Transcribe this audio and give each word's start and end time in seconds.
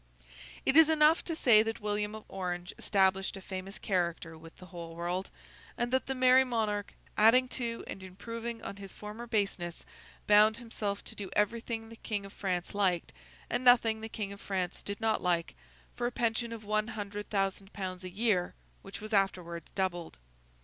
It 0.65 0.75
is 0.75 0.89
enough 0.89 1.23
to 1.25 1.35
say 1.35 1.61
that 1.61 1.79
William 1.79 2.15
of 2.15 2.25
Orange 2.27 2.73
established 2.79 3.37
a 3.37 3.39
famous 3.41 3.77
character 3.77 4.35
with 4.35 4.57
the 4.57 4.65
whole 4.65 4.95
world; 4.95 5.29
and 5.77 5.93
that 5.93 6.07
the 6.07 6.15
Merry 6.15 6.43
Monarch, 6.43 6.95
adding 7.19 7.47
to 7.49 7.83
and 7.85 8.01
improving 8.01 8.63
on 8.63 8.77
his 8.77 8.91
former 8.91 9.27
baseness, 9.27 9.85
bound 10.25 10.57
himself 10.57 11.03
to 11.03 11.13
do 11.13 11.29
everything 11.35 11.89
the 11.89 11.97
King 11.97 12.25
of 12.25 12.33
France 12.33 12.73
liked, 12.73 13.13
and 13.47 13.63
nothing 13.63 14.01
the 14.01 14.09
King 14.09 14.33
of 14.33 14.41
France 14.41 14.81
did 14.81 14.99
not 14.99 15.21
like, 15.21 15.53
for 15.95 16.07
a 16.07 16.11
pension 16.11 16.51
of 16.51 16.63
one 16.63 16.87
hundred 16.87 17.29
thousand 17.29 17.71
pounds 17.71 18.03
a 18.03 18.09
year, 18.09 18.55
which 18.81 19.01
was 19.01 19.13
afterwards 19.13 19.69
doubled. 19.73 20.17